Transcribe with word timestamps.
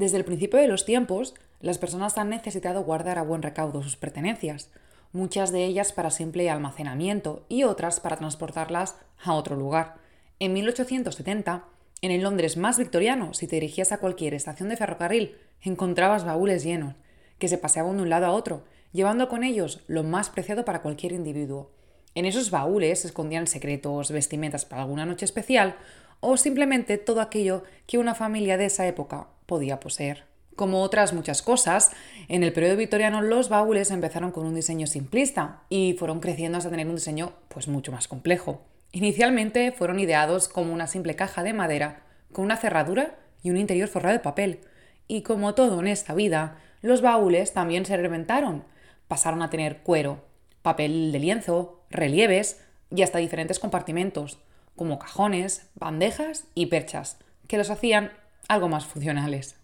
Desde 0.00 0.16
el 0.16 0.24
principio 0.24 0.58
de 0.58 0.66
los 0.66 0.86
tiempos, 0.86 1.34
las 1.60 1.76
personas 1.76 2.16
han 2.16 2.30
necesitado 2.30 2.84
guardar 2.84 3.18
a 3.18 3.22
buen 3.22 3.42
recaudo 3.42 3.82
sus 3.82 3.98
pertenencias, 3.98 4.70
muchas 5.12 5.52
de 5.52 5.66
ellas 5.66 5.92
para 5.92 6.10
simple 6.10 6.48
almacenamiento 6.48 7.44
y 7.50 7.64
otras 7.64 8.00
para 8.00 8.16
transportarlas 8.16 8.96
a 9.22 9.34
otro 9.34 9.56
lugar. 9.56 9.96
En 10.38 10.54
1870, 10.54 11.66
en 12.00 12.10
el 12.12 12.22
Londres 12.22 12.56
más 12.56 12.78
victoriano, 12.78 13.34
si 13.34 13.46
te 13.46 13.56
dirigías 13.56 13.92
a 13.92 13.98
cualquier 13.98 14.32
estación 14.32 14.70
de 14.70 14.78
ferrocarril, 14.78 15.36
encontrabas 15.60 16.24
baúles 16.24 16.64
llenos, 16.64 16.94
que 17.38 17.48
se 17.48 17.58
paseaban 17.58 17.98
de 17.98 18.04
un 18.04 18.08
lado 18.08 18.24
a 18.24 18.32
otro, 18.32 18.64
llevando 18.92 19.28
con 19.28 19.44
ellos 19.44 19.84
lo 19.86 20.02
más 20.02 20.30
preciado 20.30 20.64
para 20.64 20.80
cualquier 20.80 21.12
individuo. 21.12 21.72
En 22.14 22.24
esos 22.24 22.50
baúles 22.50 23.00
se 23.00 23.08
escondían 23.08 23.46
secretos, 23.46 24.12
vestimentas 24.12 24.64
para 24.64 24.80
alguna 24.80 25.04
noche 25.04 25.26
especial 25.26 25.76
o 26.20 26.38
simplemente 26.38 26.96
todo 26.96 27.20
aquello 27.20 27.64
que 27.86 27.98
una 27.98 28.14
familia 28.14 28.56
de 28.56 28.64
esa 28.64 28.86
época 28.86 29.26
podía 29.50 29.80
poseer. 29.80 30.26
Como 30.54 30.80
otras 30.82 31.12
muchas 31.12 31.42
cosas, 31.42 31.90
en 32.28 32.44
el 32.44 32.52
periodo 32.52 32.76
victoriano 32.76 33.20
los 33.20 33.48
baúles 33.48 33.90
empezaron 33.90 34.30
con 34.30 34.46
un 34.46 34.54
diseño 34.54 34.86
simplista 34.86 35.62
y 35.68 35.96
fueron 35.98 36.20
creciendo 36.20 36.56
hasta 36.56 36.70
tener 36.70 36.86
un 36.86 36.94
diseño 36.94 37.32
pues 37.48 37.66
mucho 37.66 37.90
más 37.90 38.06
complejo. 38.06 38.62
Inicialmente 38.92 39.72
fueron 39.72 39.98
ideados 39.98 40.46
como 40.46 40.72
una 40.72 40.86
simple 40.86 41.16
caja 41.16 41.42
de 41.42 41.52
madera 41.52 42.04
con 42.30 42.44
una 42.44 42.56
cerradura 42.56 43.18
y 43.42 43.50
un 43.50 43.56
interior 43.56 43.88
forrado 43.88 44.12
de 44.12 44.20
papel. 44.20 44.60
Y 45.08 45.22
como 45.22 45.54
todo 45.54 45.80
en 45.80 45.88
esta 45.88 46.14
vida, 46.14 46.58
los 46.80 47.02
baúles 47.02 47.52
también 47.52 47.84
se 47.84 47.96
reventaron. 47.96 48.62
Pasaron 49.08 49.42
a 49.42 49.50
tener 49.50 49.78
cuero, 49.78 50.22
papel 50.62 51.10
de 51.10 51.18
lienzo, 51.18 51.82
relieves 51.90 52.60
y 52.94 53.02
hasta 53.02 53.18
diferentes 53.18 53.58
compartimentos, 53.58 54.38
como 54.76 55.00
cajones, 55.00 55.68
bandejas 55.74 56.44
y 56.54 56.66
perchas, 56.66 57.18
que 57.48 57.58
los 57.58 57.70
hacían 57.70 58.12
algo 58.50 58.68
más 58.68 58.84
funcionales. 58.84 59.54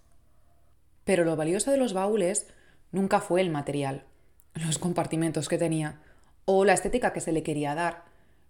Pero 1.03 1.25
lo 1.25 1.35
valioso 1.35 1.73
de 1.73 1.77
los 1.77 1.93
baúles 1.93 2.47
nunca 2.93 3.19
fue 3.21 3.41
el 3.41 3.51
material, 3.51 4.05
los 4.55 4.79
compartimentos 4.79 5.49
que 5.49 5.59
tenía 5.59 6.01
o 6.45 6.65
la 6.65 6.75
estética 6.75 7.13
que 7.13 7.21
se 7.21 7.33
le 7.33 7.43
quería 7.43 7.75
dar. 7.75 8.05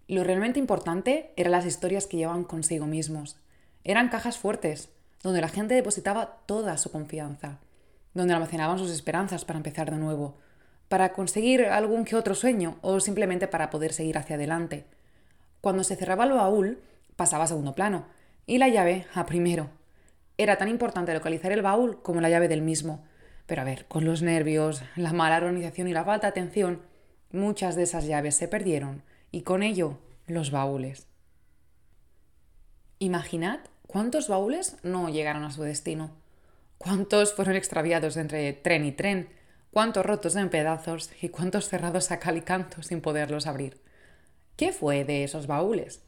Lo 0.08 0.24
realmente 0.24 0.58
importante 0.58 1.32
eran 1.36 1.52
las 1.52 1.64
historias 1.64 2.06
que 2.06 2.18
llevaban 2.18 2.44
consigo 2.44 2.84
mismos. 2.84 3.38
Eran 3.82 4.10
cajas 4.10 4.36
fuertes, 4.36 4.90
donde 5.22 5.40
la 5.40 5.48
gente 5.48 5.74
depositaba 5.74 6.42
toda 6.44 6.76
su 6.76 6.92
confianza, 6.92 7.58
donde 8.12 8.34
almacenaban 8.34 8.78
sus 8.78 8.90
esperanzas 8.90 9.46
para 9.46 9.56
empezar 9.56 9.90
de 9.90 9.96
nuevo, 9.96 10.36
para 10.88 11.14
conseguir 11.14 11.64
algún 11.64 12.04
que 12.04 12.14
otro 12.14 12.34
sueño 12.34 12.76
o 12.82 13.00
simplemente 13.00 13.48
para 13.48 13.70
poder 13.70 13.94
seguir 13.94 14.18
hacia 14.18 14.36
adelante. 14.36 14.84
Cuando 15.62 15.82
se 15.82 15.96
cerraba 15.96 16.24
el 16.24 16.32
baúl, 16.32 16.78
pasaba 17.16 17.44
a 17.44 17.48
segundo 17.48 17.74
plano 17.74 18.04
y 18.46 18.58
la 18.58 18.68
llave 18.68 19.06
a 19.14 19.24
primero. 19.24 19.70
Era 20.38 20.56
tan 20.56 20.68
importante 20.68 21.14
localizar 21.14 21.52
el 21.52 21.62
baúl 21.62 22.02
como 22.02 22.20
la 22.20 22.28
llave 22.28 22.48
del 22.48 22.62
mismo. 22.62 23.04
Pero 23.46 23.62
a 23.62 23.64
ver, 23.64 23.86
con 23.86 24.04
los 24.04 24.22
nervios, 24.22 24.82
la 24.96 25.12
mala 25.12 25.36
organización 25.36 25.88
y 25.88 25.92
la 25.92 26.04
falta 26.04 26.26
de 26.26 26.30
atención, 26.32 26.82
muchas 27.30 27.76
de 27.76 27.84
esas 27.84 28.06
llaves 28.06 28.34
se 28.34 28.48
perdieron 28.48 29.02
y 29.30 29.42
con 29.42 29.62
ello 29.62 29.98
los 30.26 30.50
baúles. 30.50 31.06
Imaginad 32.98 33.60
cuántos 33.86 34.28
baúles 34.28 34.76
no 34.82 35.08
llegaron 35.08 35.44
a 35.44 35.52
su 35.52 35.62
destino, 35.62 36.10
cuántos 36.78 37.34
fueron 37.34 37.56
extraviados 37.56 38.16
entre 38.16 38.52
tren 38.52 38.84
y 38.84 38.92
tren, 38.92 39.28
cuántos 39.70 40.04
rotos 40.04 40.36
en 40.36 40.50
pedazos 40.50 41.10
y 41.20 41.28
cuántos 41.28 41.68
cerrados 41.68 42.10
a 42.10 42.18
cal 42.18 42.36
y 42.36 42.42
canto 42.42 42.82
sin 42.82 43.00
poderlos 43.00 43.46
abrir. 43.46 43.80
¿Qué 44.56 44.72
fue 44.72 45.04
de 45.04 45.24
esos 45.24 45.46
baúles? 45.46 46.02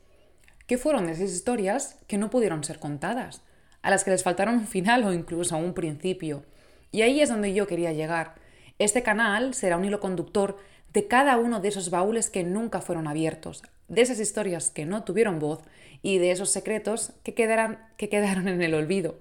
¿Qué 0.67 0.79
fueron 0.79 1.07
de 1.07 1.13
esas 1.13 1.31
historias 1.31 1.99
que 2.07 2.19
no 2.19 2.31
pudieron 2.31 2.65
ser 2.65 2.79
contadas, 2.79 3.43
a 3.89 3.91
las 3.91 4.05
que 4.05 4.11
les 4.11 4.23
faltaron 4.23 4.57
un 4.57 4.67
final 4.67 5.03
o 5.05 5.15
incluso 5.15 5.57
un 5.57 5.73
principio? 5.73 6.45
Y 6.93 7.01
ahí 7.01 7.23
es 7.23 7.31
donde 7.31 7.55
yo 7.55 7.67
quería 7.67 7.95
llegar. 7.95 8.35
Este 8.79 9.03
canal 9.03 9.55
será 9.55 9.79
un 9.79 9.85
hilo 9.87 9.99
conductor 9.99 10.59
de 10.93 11.07
cada 11.07 11.39
uno 11.39 11.61
de 11.61 11.69
esos 11.69 11.89
baúles 11.89 12.29
que 12.29 12.45
nunca 12.45 12.83
fueron 12.83 13.09
abiertos, 13.09 13.63
de 13.89 14.03
esas 14.03 14.21
historias 14.21 14.69
que 14.69 14.85
no 14.85 15.05
tuvieron 15.05 15.39
voz 15.39 15.61
y 16.03 16.19
de 16.19 16.33
esos 16.33 16.51
secretos 16.51 17.15
que, 17.25 17.33
que 17.33 18.09
quedaron 18.11 18.47
en 18.47 18.61
el 18.61 18.75
olvido. 18.75 19.21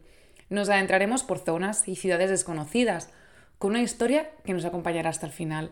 Nos 0.49 0.67
adentraremos 0.67 1.23
por 1.23 1.39
zonas 1.39 1.87
y 1.87 1.95
ciudades 1.95 2.29
desconocidas, 2.29 3.09
con 3.59 3.71
una 3.71 3.81
historia 3.81 4.31
que 4.43 4.51
nos 4.51 4.65
acompañará 4.65 5.09
hasta 5.09 5.27
el 5.27 5.31
final. 5.31 5.71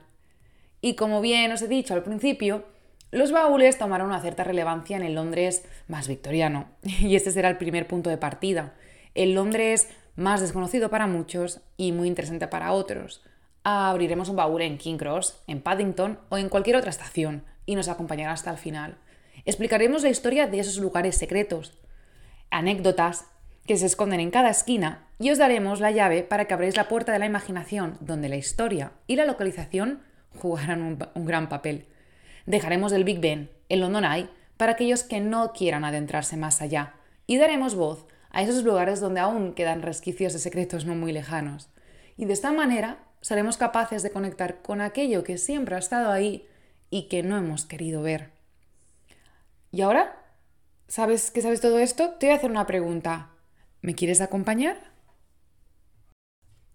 Y 0.79 0.95
como 0.95 1.19
bien 1.19 1.51
os 1.51 1.61
he 1.61 1.67
dicho 1.67 1.93
al 1.93 2.03
principio, 2.03 2.63
los 3.11 3.31
baúles 3.31 3.77
tomaron 3.77 4.07
una 4.07 4.21
cierta 4.21 4.43
relevancia 4.43 4.97
en 4.97 5.03
el 5.03 5.15
Londres 5.15 5.63
más 5.89 6.07
victoriano, 6.07 6.67
y 6.83 7.15
este 7.15 7.31
será 7.31 7.49
el 7.49 7.57
primer 7.57 7.87
punto 7.87 8.09
de 8.09 8.17
partida, 8.17 8.73
el 9.15 9.33
Londres 9.33 9.89
más 10.15 10.41
desconocido 10.41 10.89
para 10.89 11.07
muchos 11.07 11.61
y 11.77 11.91
muy 11.91 12.07
interesante 12.07 12.47
para 12.47 12.71
otros. 12.71 13.23
Abriremos 13.63 14.29
un 14.29 14.35
baúl 14.35 14.61
en 14.61 14.77
King 14.77 14.97
Cross, 14.97 15.41
en 15.47 15.61
Paddington 15.61 16.19
o 16.29 16.37
en 16.37 16.49
cualquier 16.49 16.75
otra 16.75 16.91
estación, 16.91 17.43
y 17.65 17.75
nos 17.75 17.89
acompañará 17.89 18.31
hasta 18.31 18.51
el 18.51 18.57
final. 18.57 18.97
Explicaremos 19.45 20.03
la 20.03 20.09
historia 20.09 20.47
de 20.47 20.59
esos 20.59 20.77
lugares 20.77 21.17
secretos, 21.17 21.73
anécdotas, 22.51 23.25
que 23.65 23.77
se 23.77 23.87
esconden 23.87 24.19
en 24.19 24.31
cada 24.31 24.49
esquina 24.49 25.07
y 25.19 25.31
os 25.31 25.37
daremos 25.37 25.79
la 25.79 25.91
llave 25.91 26.23
para 26.23 26.45
que 26.45 26.53
abréis 26.53 26.77
la 26.77 26.87
puerta 26.87 27.11
de 27.11 27.19
la 27.19 27.25
imaginación 27.25 27.97
donde 27.99 28.29
la 28.29 28.35
historia 28.35 28.91
y 29.07 29.15
la 29.15 29.25
localización 29.25 30.01
jugarán 30.35 30.81
un, 30.81 31.25
gran 31.25 31.49
papel. 31.49 31.87
Dejaremos 32.45 32.91
el 32.91 33.03
Big 33.03 33.19
Ben, 33.19 33.49
el 33.69 33.79
London 33.79 34.05
Eye, 34.05 34.29
para 34.57 34.73
aquellos 34.73 35.03
que 35.03 35.19
no 35.19 35.51
quieran 35.51 35.83
adentrarse 35.83 36.37
más 36.37 36.61
allá 36.61 36.93
y 37.25 37.37
daremos 37.37 37.75
voz 37.75 38.05
a 38.35 38.41
esos 38.41 38.65
lugares 38.65 38.99
donde 38.99 39.21
aún 39.21 39.53
quedan 39.53 39.81
resquicios 39.81 40.33
de 40.33 40.39
secretos 40.39 40.83
no 40.85 40.93
muy 40.93 41.13
lejanos. 41.13 41.69
Y 42.17 42.25
de 42.25 42.33
esta 42.33 42.51
manera 42.51 42.99
seremos 43.21 43.55
capaces 43.55 44.03
de 44.03 44.11
conectar 44.11 44.61
con 44.61 44.81
aquello 44.81 45.23
que 45.23 45.37
siempre 45.37 45.75
ha 45.75 45.79
estado 45.79 46.11
ahí 46.11 46.45
y 46.89 47.07
que 47.07 47.23
no 47.23 47.37
hemos 47.37 47.65
querido 47.65 48.01
ver. 48.01 48.31
Y 49.71 49.81
ahora, 49.81 50.21
¿sabes 50.89 51.31
que 51.31 51.41
sabes 51.41 51.61
todo 51.61 51.79
esto? 51.79 52.09
Te 52.19 52.25
voy 52.25 52.33
a 52.33 52.37
hacer 52.37 52.51
una 52.51 52.67
pregunta. 52.67 53.29
¿Me 53.81 53.95
quieres 53.95 54.19
acompañar? 54.19 54.91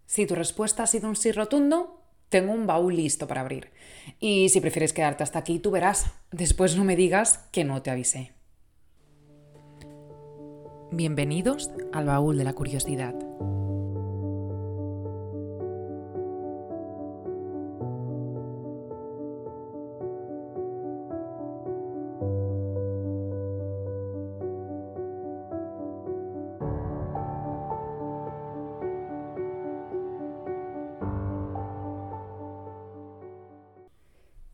Si 0.07 0.25
tu 0.25 0.35
respuesta 0.35 0.85
ha 0.85 0.87
sido 0.87 1.11
un 1.11 1.17
sí 1.17 1.31
rotundo, 1.31 2.03
tengo 2.31 2.55
un 2.55 2.67
baúl 2.67 2.97
listo 2.97 3.29
para 3.29 3.43
abrir. 3.43 3.71
Y 4.19 4.49
si 4.49 4.63
prefieres 4.63 4.95
quedarte 4.95 5.25
hasta 5.25 5.39
aquí, 5.39 5.59
tú 5.59 5.71
verás. 5.71 6.07
Después 6.33 6.75
no 6.75 6.85
me 6.85 6.97
digas 6.97 7.49
que 7.53 7.65
no 7.65 7.83
te 7.83 7.91
avisé. 7.91 8.40
Bienvenidos 10.93 11.71
al 11.93 12.07
baúl 12.07 12.37
de 12.37 12.43
la 12.43 12.53
curiosidad. 12.53 13.15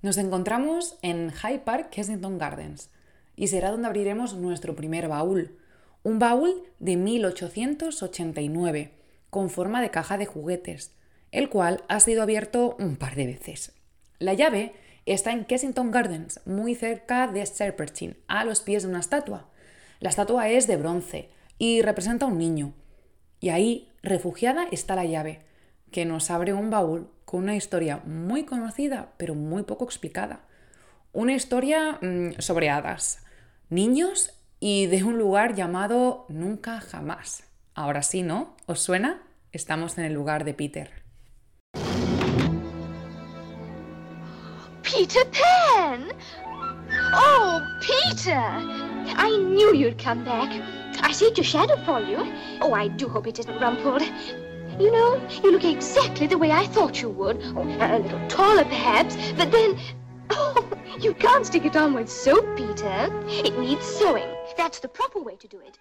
Nos 0.02 0.18
encontramos 0.18 0.98
en 1.00 1.32
Hyde 1.32 1.60
Park, 1.60 1.88
Kensington 1.88 2.36
Gardens, 2.36 2.90
y 3.36 3.48
será 3.48 3.70
donde 3.70 3.86
abriremos 3.86 4.34
nuestro 4.34 4.76
primer 4.76 5.08
baúl. 5.08 5.56
Un 6.06 6.20
baúl 6.20 6.62
de 6.78 6.94
1889, 6.94 8.92
con 9.28 9.50
forma 9.50 9.82
de 9.82 9.90
caja 9.90 10.16
de 10.16 10.24
juguetes, 10.24 10.92
el 11.32 11.48
cual 11.48 11.82
ha 11.88 11.98
sido 11.98 12.22
abierto 12.22 12.76
un 12.78 12.94
par 12.94 13.16
de 13.16 13.26
veces. 13.26 13.72
La 14.20 14.32
llave 14.32 14.74
está 15.04 15.32
en 15.32 15.44
Kensington 15.44 15.90
Gardens, 15.90 16.40
muy 16.46 16.76
cerca 16.76 17.26
de 17.26 17.44
Serpentine, 17.44 18.14
a 18.28 18.44
los 18.44 18.60
pies 18.60 18.84
de 18.84 18.90
una 18.90 19.00
estatua. 19.00 19.48
La 19.98 20.10
estatua 20.10 20.48
es 20.48 20.68
de 20.68 20.76
bronce 20.76 21.28
y 21.58 21.82
representa 21.82 22.26
a 22.26 22.28
un 22.28 22.38
niño. 22.38 22.72
Y 23.40 23.48
ahí, 23.48 23.90
refugiada, 24.04 24.68
está 24.70 24.94
la 24.94 25.06
llave, 25.06 25.40
que 25.90 26.04
nos 26.04 26.30
abre 26.30 26.52
un 26.52 26.70
baúl 26.70 27.10
con 27.24 27.42
una 27.42 27.56
historia 27.56 28.00
muy 28.04 28.44
conocida 28.44 29.12
pero 29.16 29.34
muy 29.34 29.64
poco 29.64 29.84
explicada. 29.84 30.42
Una 31.12 31.34
historia 31.34 31.98
mm, 32.00 32.38
sobre 32.38 32.70
hadas, 32.70 33.24
niños 33.70 34.35
y 34.68 34.86
de 34.86 35.04
un 35.04 35.16
lugar 35.16 35.54
llamado 35.54 36.26
Nunca 36.28 36.80
Jamás. 36.80 37.44
Ahora 37.76 38.02
sí, 38.02 38.24
¿no? 38.24 38.56
¿Os 38.66 38.80
suena? 38.80 39.22
Estamos 39.52 39.96
en 39.96 40.06
el 40.06 40.12
lugar 40.12 40.42
de 40.44 40.54
Peter. 40.54 40.90
Peter 44.82 45.24
Pan! 45.30 46.08
Oh, 47.14 47.60
Peter! 47.80 48.42
I 49.16 49.38
knew 49.38 49.72
you'd 49.72 50.02
come 50.02 50.24
back. 50.24 50.50
I 51.00 51.12
saved 51.12 51.38
your 51.38 51.44
shadow 51.44 51.76
for 51.84 52.00
you. 52.00 52.26
Oh, 52.60 52.74
I 52.74 52.88
do 52.88 53.06
hope 53.08 53.28
it 53.28 53.38
isn't 53.38 53.60
rumpled. 53.60 54.02
You 54.80 54.90
know, 54.90 55.20
you 55.44 55.52
look 55.52 55.64
exactly 55.64 56.26
the 56.26 56.38
way 56.38 56.50
I 56.50 56.66
thought 56.66 57.00
you 57.00 57.10
would. 57.10 57.40
Oh, 57.54 57.62
a 57.62 58.00
little 58.00 58.28
taller, 58.28 58.64
perhaps, 58.64 59.16
but 59.36 59.52
then... 59.52 59.78
Oh, 60.28 60.68
you 60.98 61.14
can't 61.14 61.46
stick 61.46 61.64
it 61.64 61.76
on 61.76 61.94
with 61.94 62.10
soap, 62.10 62.44
Peter. 62.56 63.08
It 63.28 63.56
needs 63.60 63.86
sewing. 63.86 64.35
That's 64.56 64.80
the 64.80 64.88
proper 64.88 65.22
way 65.22 65.36
to 65.36 65.48
do 65.48 65.62
it. 65.62 65.74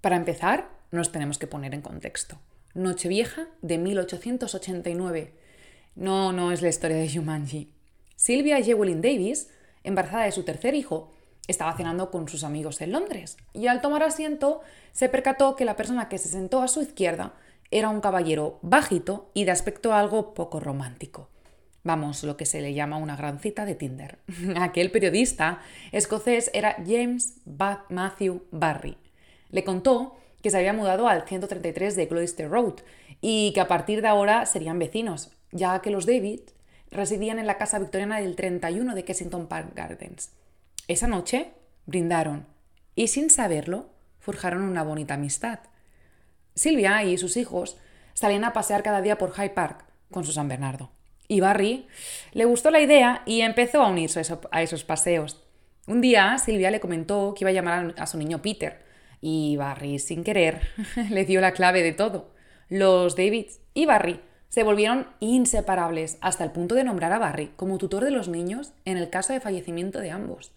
Para 0.00 0.16
empezar, 0.16 0.70
nos 0.92 1.10
tenemos 1.10 1.38
que 1.38 1.46
poner 1.46 1.74
en 1.74 1.82
contexto. 1.82 2.38
Nochevieja 2.74 3.48
de 3.60 3.78
1889. 3.78 5.34
No, 5.96 6.32
no 6.32 6.52
es 6.52 6.62
la 6.62 6.68
historia 6.68 6.96
de 6.96 7.10
Jumanji. 7.10 7.72
Sylvia 8.14 8.62
Jewelin 8.62 9.02
Davis, 9.02 9.50
embarazada 9.82 10.24
de 10.24 10.32
su 10.32 10.44
tercer 10.44 10.74
hijo, 10.74 11.10
estaba 11.48 11.76
cenando 11.76 12.10
con 12.10 12.28
sus 12.28 12.44
amigos 12.44 12.80
en 12.80 12.92
Londres 12.92 13.36
y 13.54 13.66
al 13.66 13.80
tomar 13.80 14.02
asiento 14.02 14.60
se 14.92 15.08
percató 15.08 15.56
que 15.56 15.64
la 15.64 15.76
persona 15.76 16.08
que 16.08 16.18
se 16.18 16.28
sentó 16.28 16.62
a 16.62 16.68
su 16.68 16.82
izquierda 16.82 17.34
era 17.70 17.88
un 17.88 18.00
caballero 18.00 18.58
bajito 18.62 19.30
y 19.34 19.44
de 19.44 19.50
aspecto 19.50 19.94
algo 19.94 20.34
poco 20.34 20.60
romántico. 20.60 21.30
Vamos, 21.84 22.24
lo 22.24 22.36
que 22.36 22.46
se 22.46 22.60
le 22.60 22.74
llama 22.74 22.96
una 22.96 23.16
gran 23.16 23.38
cita 23.38 23.64
de 23.64 23.74
Tinder. 23.74 24.18
Aquel 24.56 24.90
periodista 24.90 25.60
escocés 25.92 26.50
era 26.52 26.76
James 26.86 27.36
Matthew 27.88 28.42
Barry. 28.50 28.96
Le 29.50 29.64
contó 29.64 30.16
que 30.42 30.50
se 30.50 30.58
había 30.58 30.72
mudado 30.72 31.08
al 31.08 31.26
133 31.26 31.96
de 31.96 32.08
Cloister 32.08 32.50
Road 32.50 32.80
y 33.20 33.52
que 33.52 33.60
a 33.60 33.68
partir 33.68 34.02
de 34.02 34.08
ahora 34.08 34.46
serían 34.46 34.78
vecinos, 34.78 35.32
ya 35.50 35.80
que 35.80 35.90
los 35.90 36.06
David 36.06 36.40
residían 36.90 37.38
en 37.38 37.46
la 37.46 37.58
casa 37.58 37.78
victoriana 37.78 38.20
del 38.20 38.36
31 38.36 38.94
de 38.94 39.04
Kensington 39.04 39.46
Park 39.46 39.72
Gardens. 39.74 40.30
Esa 40.86 41.06
noche 41.06 41.52
brindaron 41.86 42.46
y 42.94 43.08
sin 43.08 43.30
saberlo 43.30 43.90
forjaron 44.18 44.62
una 44.62 44.82
bonita 44.82 45.14
amistad. 45.14 45.60
Silvia 46.54 47.02
y 47.04 47.18
sus 47.18 47.36
hijos 47.36 47.78
salían 48.14 48.44
a 48.44 48.52
pasear 48.52 48.82
cada 48.82 49.00
día 49.00 49.18
por 49.18 49.32
Hyde 49.32 49.50
Park 49.50 49.84
con 50.10 50.24
su 50.24 50.32
San 50.32 50.48
Bernardo. 50.48 50.90
Y 51.28 51.40
Barry 51.40 51.86
le 52.32 52.46
gustó 52.46 52.70
la 52.70 52.80
idea 52.80 53.22
y 53.26 53.42
empezó 53.42 53.82
a 53.82 53.88
unirse 53.88 54.22
a 54.50 54.62
esos 54.62 54.84
paseos. 54.84 55.44
Un 55.86 56.00
día 56.00 56.36
Silvia 56.38 56.70
le 56.70 56.80
comentó 56.80 57.34
que 57.34 57.44
iba 57.44 57.50
a 57.50 57.54
llamar 57.54 57.94
a 57.98 58.06
su 58.06 58.18
niño 58.18 58.42
Peter 58.42 58.82
y 59.20 59.56
Barry, 59.56 59.98
sin 59.98 60.24
querer, 60.24 60.62
le 61.10 61.24
dio 61.24 61.40
la 61.40 61.52
clave 61.52 61.82
de 61.82 61.92
todo. 61.92 62.32
Los 62.68 63.16
Davids 63.16 63.60
y 63.74 63.86
Barry 63.86 64.20
se 64.48 64.62
volvieron 64.62 65.06
inseparables 65.20 66.18
hasta 66.20 66.44
el 66.44 66.52
punto 66.52 66.74
de 66.74 66.84
nombrar 66.84 67.12
a 67.12 67.18
Barry 67.18 67.52
como 67.56 67.78
tutor 67.78 68.04
de 68.04 68.10
los 68.10 68.28
niños 68.28 68.72
en 68.84 68.96
el 68.96 69.10
caso 69.10 69.32
de 69.32 69.40
fallecimiento 69.40 70.00
de 70.00 70.10
ambos. 70.10 70.52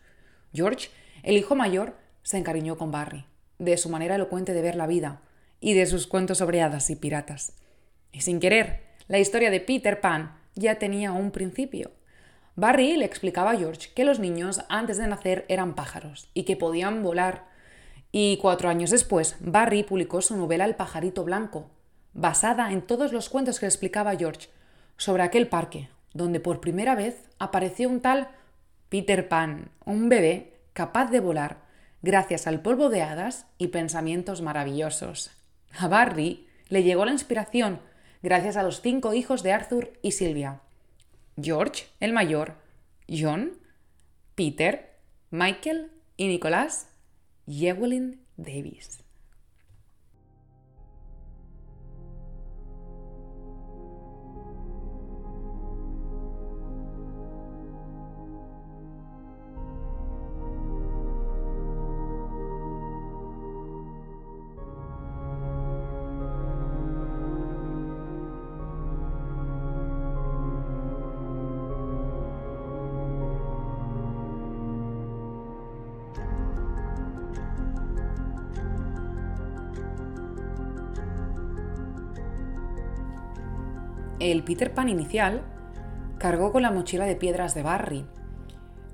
George, 0.54 0.90
el 1.24 1.38
hijo 1.38 1.56
mayor, 1.56 1.96
se 2.24 2.38
encariñó 2.38 2.78
con 2.78 2.92
Barry, 2.92 3.26
de 3.60 3.78
su 3.78 3.90
manera 3.90 4.16
elocuente 4.16 4.54
de 4.54 4.62
ver 4.62 4.76
la 4.76 4.88
vida 4.88 5.22
y 5.60 5.74
de 5.74 5.86
sus 5.86 6.08
cuentos 6.08 6.38
sobre 6.38 6.62
hadas 6.62 6.90
y 6.90 6.96
piratas. 6.96 7.54
Y 8.12 8.22
sin 8.22 8.40
querer, 8.40 8.84
la 9.08 9.20
historia 9.20 9.52
de 9.52 9.60
Peter 9.60 10.00
Pan 10.00 10.41
ya 10.56 10.76
tenía 10.76 11.12
un 11.12 11.32
principio. 11.32 11.92
Barry 12.56 12.98
le 12.98 13.06
explicaba 13.06 13.52
a 13.52 13.58
George 13.58 13.90
que 13.96 14.04
los 14.04 14.20
niños 14.20 14.62
antes 14.70 14.98
de 14.98 15.08
nacer 15.08 15.46
eran 15.48 15.74
pájaros 15.74 16.30
y 16.34 16.44
que 16.44 16.58
podían 16.58 17.02
volar. 17.02 17.46
Y 18.12 18.38
cuatro 18.38 18.70
años 18.70 18.90
después, 18.90 19.38
Barry 19.40 19.84
publicó 19.84 20.22
su 20.22 20.36
novela 20.36 20.66
El 20.66 20.76
pajarito 20.76 21.24
blanco, 21.24 21.70
basada 22.14 22.72
en 22.72 22.82
todos 22.82 23.14
los 23.14 23.30
cuentos 23.30 23.60
que 23.60 23.66
le 23.66 23.70
explicaba 23.70 24.16
George 24.18 24.50
sobre 24.98 25.24
aquel 25.24 25.48
parque, 25.48 25.90
donde 26.14 26.40
por 26.40 26.60
primera 26.60 26.96
vez 26.96 27.24
apareció 27.40 27.90
un 27.90 28.02
tal 28.02 28.28
Peter 28.90 29.30
Pan, 29.30 29.72
un 29.86 30.10
bebé 30.10 30.60
capaz 30.74 31.10
de 31.10 31.22
volar 31.22 31.62
gracias 32.02 32.48
al 32.48 32.62
polvo 32.62 32.90
de 32.90 33.02
hadas 33.02 33.46
y 33.58 33.68
pensamientos 33.68 34.42
maravillosos. 34.42 35.32
A 35.78 35.88
Barry 35.88 36.48
le 36.68 36.84
llegó 36.84 37.06
la 37.06 37.12
inspiración 37.12 37.80
gracias 38.22 38.58
a 38.58 38.64
los 38.64 38.82
cinco 38.82 39.14
hijos 39.14 39.44
de 39.44 39.54
Arthur 39.54 39.94
y 40.02 40.12
Sylvia. 40.12 40.62
George, 41.42 41.86
el 42.00 42.14
mayor, 42.14 42.56
John, 43.10 43.54
Peter, 44.36 44.96
Michael 45.30 45.92
y 46.18 46.28
Nicolás 46.28 46.88
Yewelin 47.46 48.22
Davis. 48.38 49.04
El 84.22 84.44
Peter 84.44 84.72
Pan 84.72 84.88
inicial 84.88 85.42
cargó 86.20 86.52
con 86.52 86.62
la 86.62 86.70
mochila 86.70 87.06
de 87.06 87.16
piedras 87.16 87.56
de 87.56 87.64
Barry. 87.64 88.06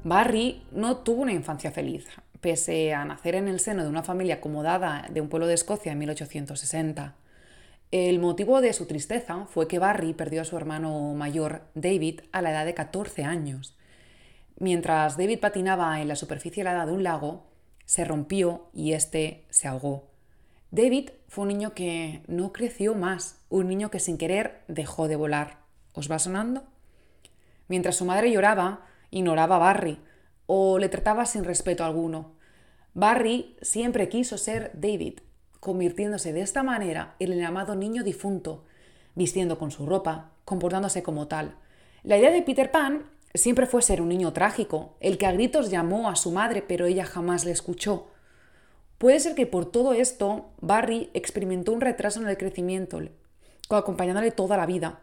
Barry 0.06 0.64
no 0.72 1.00
tuvo 1.00 1.24
una 1.24 1.34
infancia 1.34 1.70
feliz, 1.70 2.08
pese 2.40 2.94
a 2.94 3.04
nacer 3.04 3.36
en 3.36 3.50
el 3.50 3.60
seno 3.60 3.84
de 3.84 3.90
una 3.90 4.04
familia 4.04 4.36
acomodada 4.36 5.06
de 5.10 5.20
un 5.20 5.28
pueblo 5.28 5.46
de 5.48 5.56
Escocia 5.56 5.92
en 5.92 5.98
1860. 5.98 7.16
El 7.92 8.20
motivo 8.20 8.62
de 8.62 8.72
su 8.72 8.86
tristeza 8.86 9.48
fue 9.48 9.68
que 9.68 9.80
Barry 9.80 10.14
perdió 10.14 10.44
a 10.44 10.46
su 10.46 10.56
hermano 10.56 11.14
mayor, 11.14 11.64
David, 11.76 12.22
a 12.32 12.42
la 12.42 12.52
edad 12.52 12.66
de 12.66 12.74
14 12.74 13.26
años. 13.26 13.76
Mientras 14.60 15.18
David 15.18 15.40
patinaba 15.40 16.00
en 16.00 16.08
la 16.08 16.16
superficie 16.16 16.62
helada 16.62 16.86
de 16.86 16.94
un 16.94 17.04
lago, 17.04 17.48
se 17.84 18.06
rompió 18.06 18.70
y 18.74 18.94
éste 18.94 19.44
se 19.50 19.68
ahogó. 19.68 20.08
David 20.72 21.12
fue 21.30 21.44
un 21.44 21.48
niño 21.48 21.74
que 21.74 22.24
no 22.28 22.52
creció 22.52 22.94
más, 22.94 23.42
un 23.50 23.68
niño 23.68 23.90
que 23.90 24.00
sin 24.00 24.18
querer 24.18 24.64
dejó 24.68 25.08
de 25.08 25.16
volar. 25.16 25.60
¿Os 25.94 26.12
va 26.12 26.20
sonando? 26.20 26.64
Mientras 27.70 27.96
su 27.96 28.06
madre 28.06 28.32
lloraba, 28.32 28.86
ignoraba 29.10 29.56
a 29.56 29.60
Barry 29.60 30.00
o 30.46 30.78
le 30.78 30.90
trataba 30.90 31.26
sin 31.26 31.46
respeto 31.46 31.86
alguno. 31.86 32.34
Barry 32.94 33.56
siempre 33.62 34.10
quiso 34.10 34.38
ser 34.38 34.72
David, 34.74 35.20
convirtiéndose 35.60 36.34
de 36.34 36.42
esta 36.42 36.64
manera 36.64 37.16
en 37.20 37.32
el 37.32 37.40
llamado 37.40 37.76
niño 37.76 38.04
difunto, 38.04 38.66
vistiendo 39.16 39.58
con 39.58 39.72
su 39.72 39.86
ropa, 39.86 40.32
comportándose 40.46 41.02
como 41.02 41.28
tal. 41.28 41.56
La 42.04 42.18
idea 42.18 42.32
de 42.32 42.42
Peter 42.42 42.72
Pan 42.72 43.06
siempre 43.34 43.68
fue 43.68 43.82
ser 43.82 44.02
un 44.02 44.10
niño 44.10 44.34
trágico, 44.34 44.98
el 45.00 45.18
que 45.18 45.28
a 45.28 45.32
gritos 45.32 45.70
llamó 45.70 46.10
a 46.10 46.16
su 46.16 46.32
madre 46.32 46.62
pero 46.62 46.86
ella 46.86 47.06
jamás 47.06 47.46
le 47.46 47.52
escuchó. 47.52 48.10
Puede 48.98 49.20
ser 49.20 49.36
que 49.36 49.46
por 49.46 49.70
todo 49.72 49.94
esto 49.94 50.50
Barry 50.60 51.10
experimentó 51.14 51.72
un 51.72 51.82
retraso 51.82 52.20
en 52.20 52.28
el 52.28 52.38
crecimiento, 52.38 53.00
acompañándole 53.70 54.32
toda 54.32 54.58
la 54.58 54.66
vida. 54.66 55.02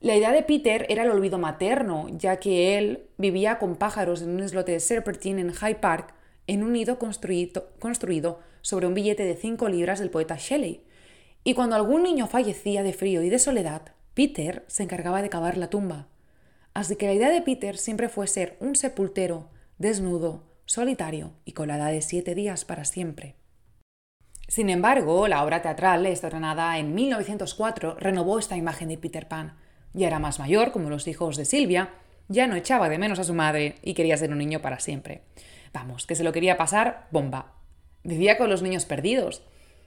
La 0.00 0.16
idea 0.16 0.32
de 0.32 0.42
Peter 0.42 0.86
era 0.88 1.04
el 1.04 1.10
olvido 1.10 1.38
materno, 1.38 2.08
ya 2.16 2.36
que 2.36 2.78
él 2.78 3.04
vivía 3.18 3.58
con 3.58 3.76
pájaros 3.76 4.22
en 4.22 4.30
un 4.30 4.42
islote 4.42 4.72
de 4.72 4.80
Serpentine 4.80 5.42
en 5.42 5.52
Hyde 5.52 5.76
Park, 5.76 6.14
en 6.46 6.64
un 6.64 6.72
nido 6.72 6.98
construido, 6.98 7.68
construido 7.78 8.40
sobre 8.62 8.86
un 8.86 8.94
billete 8.94 9.24
de 9.24 9.36
5 9.36 9.68
libras 9.68 10.00
del 10.00 10.10
poeta 10.10 10.36
Shelley. 10.36 10.82
Y 11.44 11.54
cuando 11.54 11.76
algún 11.76 12.02
niño 12.02 12.26
fallecía 12.26 12.82
de 12.82 12.92
frío 12.92 13.22
y 13.22 13.28
de 13.28 13.38
soledad, 13.38 13.82
Peter 14.14 14.64
se 14.66 14.82
encargaba 14.82 15.22
de 15.22 15.28
cavar 15.28 15.56
la 15.56 15.70
tumba. 15.70 16.08
Así 16.74 16.96
que 16.96 17.06
la 17.06 17.14
idea 17.14 17.30
de 17.30 17.42
Peter 17.42 17.76
siempre 17.76 18.08
fue 18.08 18.26
ser 18.26 18.56
un 18.58 18.74
sepultero, 18.74 19.48
desnudo, 19.78 20.42
solitario 20.70 21.32
y 21.44 21.50
con 21.50 21.66
la 21.66 21.76
edad 21.76 21.90
de 21.90 22.00
siete 22.00 22.36
días 22.36 22.64
para 22.64 22.84
siempre. 22.84 23.34
Sin 24.46 24.70
embargo, 24.70 25.26
la 25.26 25.42
obra 25.42 25.62
teatral, 25.62 26.06
estrenada 26.06 26.78
en 26.78 26.94
1904, 26.94 27.96
renovó 27.98 28.38
esta 28.38 28.56
imagen 28.56 28.88
de 28.88 28.96
Peter 28.96 29.26
Pan. 29.26 29.56
Ya 29.94 30.06
era 30.06 30.20
más 30.20 30.38
mayor, 30.38 30.70
como 30.70 30.88
los 30.88 31.08
hijos 31.08 31.36
de 31.36 31.44
Silvia, 31.44 31.90
ya 32.28 32.46
no 32.46 32.54
echaba 32.54 32.88
de 32.88 32.98
menos 32.98 33.18
a 33.18 33.24
su 33.24 33.34
madre 33.34 33.74
y 33.82 33.94
quería 33.94 34.16
ser 34.16 34.30
un 34.30 34.38
niño 34.38 34.62
para 34.62 34.78
siempre. 34.78 35.22
Vamos, 35.72 36.06
que 36.06 36.14
se 36.14 36.22
lo 36.22 36.32
quería 36.32 36.56
pasar 36.56 37.08
bomba. 37.10 37.54
Vivía 38.04 38.38
con 38.38 38.48
los 38.48 38.62
niños 38.62 38.84
perdidos. 38.84 39.42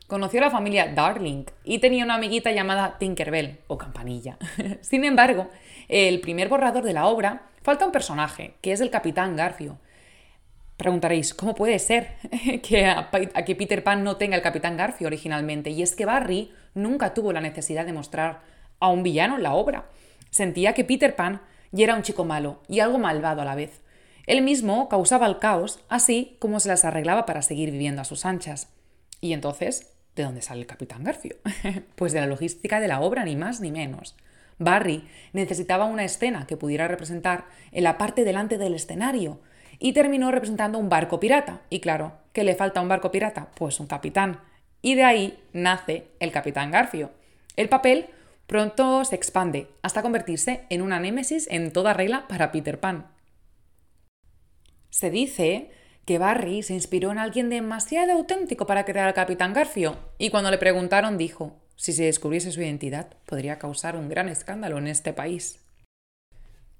Conoció 0.07 0.41
a 0.41 0.45
la 0.45 0.51
familia 0.51 0.91
Darling 0.93 1.45
y 1.63 1.79
tenía 1.79 2.03
una 2.03 2.15
amiguita 2.15 2.51
llamada 2.51 2.97
Tinkerbell 2.97 3.59
o 3.67 3.77
Campanilla. 3.77 4.37
Sin 4.81 5.05
embargo, 5.05 5.47
el 5.87 6.19
primer 6.19 6.49
borrador 6.49 6.83
de 6.83 6.91
la 6.91 7.05
obra 7.05 7.43
falta 7.61 7.85
un 7.85 7.93
personaje, 7.93 8.55
que 8.59 8.73
es 8.73 8.81
el 8.81 8.89
capitán 8.89 9.37
Garfio, 9.37 9.77
Preguntaréis, 10.77 11.33
¿cómo 11.33 11.55
puede 11.55 11.79
ser 11.79 12.15
que, 12.63 12.85
a, 12.85 13.09
que 13.45 13.55
Peter 13.55 13.83
Pan 13.83 14.03
no 14.03 14.17
tenga 14.17 14.35
el 14.35 14.41
Capitán 14.41 14.77
Garfio 14.77 15.07
originalmente? 15.07 15.69
Y 15.69 15.81
es 15.81 15.95
que 15.95 16.05
Barry 16.05 16.51
nunca 16.73 17.13
tuvo 17.13 17.31
la 17.31 17.41
necesidad 17.41 17.85
de 17.85 17.93
mostrar 17.93 18.41
a 18.79 18.89
un 18.89 19.03
villano 19.03 19.37
la 19.37 19.53
obra. 19.53 19.85
Sentía 20.29 20.73
que 20.73 20.83
Peter 20.83 21.15
Pan 21.15 21.41
ya 21.71 21.85
era 21.85 21.95
un 21.95 22.01
chico 22.01 22.25
malo 22.25 22.61
y 22.67 22.79
algo 22.79 22.97
malvado 22.97 23.41
a 23.41 23.45
la 23.45 23.55
vez. 23.55 23.81
Él 24.25 24.41
mismo 24.41 24.87
causaba 24.89 25.27
el 25.27 25.39
caos, 25.39 25.79
así 25.89 26.37
como 26.39 26.59
se 26.59 26.69
las 26.69 26.85
arreglaba 26.85 27.25
para 27.25 27.41
seguir 27.41 27.71
viviendo 27.71 28.01
a 28.01 28.05
sus 28.05 28.25
anchas. 28.25 28.69
Y 29.19 29.33
entonces, 29.33 29.93
¿de 30.15 30.23
dónde 30.23 30.41
sale 30.41 30.61
el 30.61 30.67
Capitán 30.67 31.03
Garfio? 31.03 31.35
pues 31.95 32.13
de 32.13 32.21
la 32.21 32.27
logística 32.27 32.79
de 32.79 32.87
la 32.87 33.01
obra, 33.01 33.25
ni 33.25 33.35
más 33.35 33.59
ni 33.59 33.71
menos. 33.71 34.15
Barry 34.59 35.07
necesitaba 35.33 35.85
una 35.85 36.05
escena 36.05 36.47
que 36.47 36.57
pudiera 36.57 36.87
representar 36.87 37.45
en 37.71 37.83
la 37.83 37.97
parte 37.97 38.23
delante 38.23 38.57
del 38.57 38.75
escenario, 38.75 39.41
y 39.79 39.93
terminó 39.93 40.31
representando 40.31 40.77
un 40.77 40.89
barco 40.89 41.19
pirata. 41.19 41.61
Y 41.69 41.79
claro, 41.79 42.13
¿qué 42.33 42.43
le 42.43 42.55
falta 42.55 42.79
a 42.79 42.83
un 42.83 42.89
barco 42.89 43.11
pirata? 43.11 43.49
Pues 43.55 43.79
un 43.79 43.87
capitán. 43.87 44.39
y 44.81 44.95
de 44.95 45.03
ahí 45.05 45.39
nace 45.53 46.07
el 46.19 46.31
Capitán 46.31 46.69
Garfio. 46.69 47.11
El 47.55 47.69
papel 47.69 48.07
pronto 48.47 49.05
se 49.05 49.15
expande 49.15 49.67
hasta 49.81 50.01
convertirse 50.01 50.65
en 50.69 50.81
una 50.81 50.99
némesis 50.99 51.47
en 51.49 51.71
toda 51.71 51.93
regla 51.93 52.27
para 52.27 52.51
Peter 52.51 52.79
Pan. 52.79 53.07
Se 54.89 55.09
dice 55.09 55.71
que 56.05 56.17
Barry 56.17 56.63
se 56.63 56.73
inspiró 56.73 57.11
en 57.11 57.17
alguien 57.17 57.49
demasiado 57.49 58.11
auténtico 58.11 58.65
para 58.65 58.83
crear 58.83 59.07
al 59.07 59.13
Capitán 59.13 59.53
Garfio 59.53 59.95
y 60.17 60.29
cuando 60.29 60.51
le 60.51 60.57
preguntaron 60.57 61.17
dijo, 61.17 61.55
si 61.75 61.93
se 61.93 62.03
descubriese 62.03 62.51
su 62.51 62.61
identidad, 62.61 63.07
podría 63.25 63.57
causar 63.57 63.95
un 63.95 64.09
gran 64.09 64.29
escándalo 64.29 64.77
en 64.77 64.87
este 64.87 65.13
país. 65.13 65.59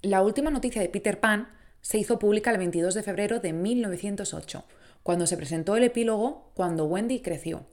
La 0.02 0.22
última 0.22 0.50
noticia 0.50 0.82
de 0.82 0.90
Peter 0.90 1.18
Pan 1.18 1.48
se 1.84 1.98
hizo 1.98 2.18
pública 2.18 2.50
el 2.50 2.56
22 2.56 2.94
de 2.94 3.02
febrero 3.02 3.40
de 3.40 3.52
1908, 3.52 4.64
cuando 5.02 5.26
se 5.26 5.36
presentó 5.36 5.76
el 5.76 5.84
epílogo 5.84 6.50
Cuando 6.54 6.86
Wendy 6.86 7.20
creció. 7.20 7.66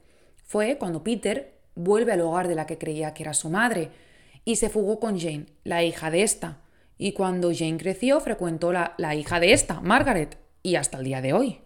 Fue 0.44 0.76
cuando 0.76 1.02
Peter 1.02 1.54
vuelve 1.74 2.12
al 2.12 2.20
hogar 2.20 2.46
de 2.46 2.54
la 2.54 2.66
que 2.66 2.76
creía 2.76 3.14
que 3.14 3.22
era 3.22 3.32
su 3.32 3.48
madre 3.48 3.88
y 4.44 4.56
se 4.56 4.68
fugó 4.68 5.00
con 5.00 5.18
Jane, 5.18 5.46
la 5.64 5.82
hija 5.82 6.10
de 6.10 6.24
esta. 6.24 6.60
Y 6.98 7.12
cuando 7.12 7.52
Jane 7.54 7.78
creció, 7.78 8.20
frecuentó 8.20 8.70
la, 8.70 8.92
la 8.98 9.14
hija 9.14 9.40
de 9.40 9.54
esta, 9.54 9.80
Margaret, 9.80 10.36
y 10.62 10.76
hasta 10.76 10.98
el 10.98 11.04
día 11.04 11.22
de 11.22 11.32
hoy. 11.32 11.60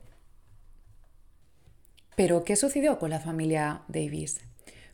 Pero, 2.14 2.44
¿qué 2.44 2.54
sucedió 2.54 3.00
con 3.00 3.10
la 3.10 3.18
familia 3.18 3.82
Davis? 3.88 4.40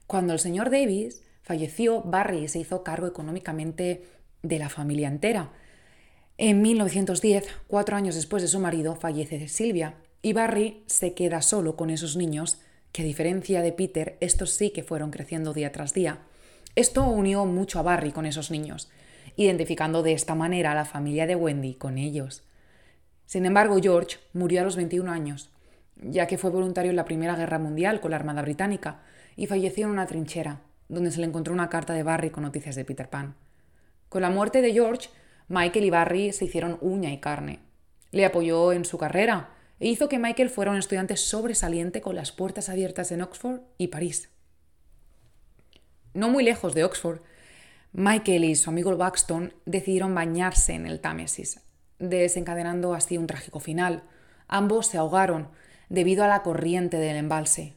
Cuando 0.07 0.33
el 0.33 0.39
señor 0.39 0.71
Davis 0.71 1.23
falleció, 1.43 2.01
Barry 2.01 2.49
se 2.49 2.61
hizo 2.61 2.83
cargo 2.83 3.07
económicamente 3.07 4.05
de 4.43 4.59
la 4.59 4.71
familia 4.71 5.09
entera. 5.09 5.53
En 6.39 6.63
1910, 6.63 7.47
cuatro 7.69 7.97
años 7.97 8.15
después 8.15 8.43
de 8.43 8.49
su 8.49 8.59
marido, 8.59 8.97
fallece 8.97 9.49
Silvia 9.49 9.95
y 10.23 10.33
Barry 10.33 10.83
se 10.87 11.15
queda 11.15 11.43
solo 11.43 11.77
con 11.77 11.91
esos 11.91 12.17
niños, 12.17 12.61
que 12.91 13.03
a 13.03 13.05
diferencia 13.05 13.61
de 13.63 13.73
Peter, 13.73 14.17
estos 14.21 14.51
sí 14.51 14.71
que 14.71 14.83
fueron 14.83 15.11
creciendo 15.11 15.53
día 15.53 15.73
tras 15.73 15.95
día. 15.95 16.21
Esto 16.75 17.05
unió 17.05 17.45
mucho 17.45 17.79
a 17.79 17.83
Barry 17.83 18.13
con 18.13 18.25
esos 18.25 18.51
niños, 18.51 18.91
identificando 19.37 20.03
de 20.03 20.13
esta 20.13 20.35
manera 20.35 20.73
a 20.73 20.75
la 20.75 20.85
familia 20.85 21.27
de 21.27 21.37
Wendy 21.37 21.75
con 21.75 21.99
ellos. 21.99 22.43
Sin 23.27 23.45
embargo, 23.45 23.79
George 23.83 24.19
murió 24.33 24.61
a 24.61 24.65
los 24.65 24.77
21 24.77 25.11
años, 25.11 25.51
ya 25.97 26.27
que 26.27 26.39
fue 26.39 26.51
voluntario 26.51 26.91
en 26.91 26.97
la 26.97 27.05
Primera 27.05 27.37
Guerra 27.37 27.59
Mundial 27.59 28.01
con 28.01 28.11
la 28.11 28.17
Armada 28.17 28.43
Británica 28.43 29.03
y 29.37 29.47
falleció 29.47 29.87
en 29.87 29.93
una 29.93 30.07
trinchera, 30.07 30.61
donde 30.89 31.11
se 31.11 31.21
le 31.21 31.27
encontró 31.27 31.53
una 31.53 31.69
carta 31.69 31.93
de 31.95 32.03
Barry 32.03 32.31
con 32.31 32.43
noticias 32.43 32.75
de 32.75 32.85
Peter 32.85 33.09
Pan. 33.09 33.35
Con 34.09 34.23
la 34.23 34.31
muerte 34.31 34.61
de 34.61 34.73
George, 34.73 35.09
Michael 35.53 35.85
y 35.85 35.91
Barry 35.91 36.33
se 36.33 36.47
hicieron 36.47 36.79
uña 36.81 37.13
y 37.13 37.19
carne. 37.19 37.59
Le 38.11 38.25
apoyó 38.25 38.73
en 38.73 38.87
su 38.87 38.97
carrera 38.97 39.51
e 39.81 39.89
hizo 39.89 40.09
que 40.09 40.19
Michael 40.19 40.49
fuera 40.49 40.71
un 40.71 40.79
estudiante 40.79 41.19
sobresaliente 41.19 42.01
con 42.01 42.17
las 42.17 42.33
puertas 42.33 42.71
abiertas 42.71 43.13
en 43.13 43.21
Oxford 43.21 43.61
y 43.77 43.89
París. 43.89 44.31
No 46.15 46.31
muy 46.31 46.43
lejos 46.43 46.73
de 46.73 46.85
Oxford, 46.85 47.21
Michael 47.93 48.45
y 48.45 48.57
su 48.57 48.71
amigo 48.71 48.97
Buxton 48.97 49.53
decidieron 49.67 50.15
bañarse 50.15 50.73
en 50.73 50.87
el 50.87 51.01
Támesis, 51.01 51.61
desencadenando 51.99 52.95
así 52.95 53.19
un 53.19 53.27
trágico 53.27 53.61
final. 53.61 54.05
Ambos 54.49 54.87
se 54.87 54.97
ahogaron 54.97 55.51
debido 55.91 56.25
a 56.25 56.29
la 56.29 56.43
corriente 56.43 56.97
del 56.97 57.17
embalse, 57.17 57.75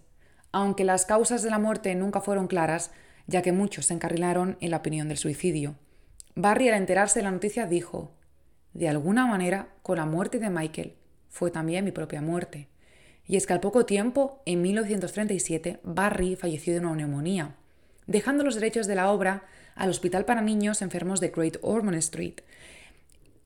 aunque 0.53 0.85
las 0.85 1.05
causas 1.05 1.43
de 1.43 1.49
la 1.49 1.59
muerte 1.59 1.93
nunca 1.93 2.21
fueron 2.21 2.47
claras, 2.47 2.91
ya 3.27 3.41
que 3.41 3.51
muchos 3.51 3.87
se 3.87 3.95
encarrilaron 3.95 4.57
en 4.61 4.71
la 4.71 4.77
opinión 4.77 5.09
del 5.09 5.17
suicidio. 5.17 5.75
Barry, 6.35 6.69
al 6.69 6.75
enterarse 6.75 7.19
de 7.19 7.23
la 7.23 7.31
noticia, 7.31 7.65
dijo, 7.65 8.11
De 8.73 8.89
alguna 8.89 9.25
manera, 9.25 9.69
con 9.81 9.97
la 9.97 10.05
muerte 10.05 10.39
de 10.39 10.49
Michael, 10.49 10.95
fue 11.29 11.49
también 11.51 11.85
mi 11.85 11.91
propia 11.91 12.21
muerte. 12.21 12.67
Y 13.25 13.37
es 13.37 13.47
que 13.47 13.53
al 13.53 13.59
poco 13.59 13.85
tiempo, 13.85 14.41
en 14.45 14.61
1937, 14.61 15.79
Barry 15.83 16.35
falleció 16.35 16.73
de 16.73 16.79
una 16.79 16.95
neumonía, 16.95 17.55
dejando 18.05 18.43
los 18.43 18.55
derechos 18.55 18.85
de 18.85 18.95
la 18.95 19.09
obra 19.11 19.45
al 19.75 19.89
Hospital 19.89 20.25
para 20.25 20.41
Niños 20.41 20.81
Enfermos 20.81 21.19
de 21.19 21.29
Great 21.29 21.57
Ormond 21.61 21.97
Street, 21.97 22.41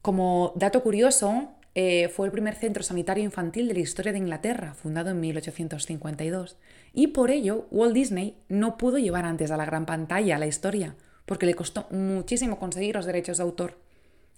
como 0.02 0.54
dato 0.56 0.82
curioso, 0.82 1.50
eh, 1.76 2.08
fue 2.08 2.26
el 2.26 2.32
primer 2.32 2.56
centro 2.56 2.84
sanitario 2.84 3.24
infantil 3.24 3.68
de 3.68 3.74
la 3.74 3.82
historia 3.82 4.14
de 4.14 4.18
Inglaterra, 4.18 4.74
fundado 4.74 5.10
en 5.10 5.20
1852. 5.20 6.58
Y 6.94 7.08
por 7.08 7.32
ello, 7.32 7.68
Walt 7.70 7.94
Disney 7.94 8.38
no 8.48 8.78
pudo 8.78 8.98
llevar 8.98 9.26
antes 9.26 9.52
a 9.52 9.58
la 9.58 9.66
gran 9.66 9.86
pantalla 9.86 10.40
la 10.40 10.48
historia, 10.48 10.96
porque 11.30 11.46
le 11.46 11.54
costó 11.54 11.86
muchísimo 11.92 12.58
conseguir 12.58 12.96
los 12.96 13.06
derechos 13.06 13.38
de 13.38 13.44
autor. 13.44 13.78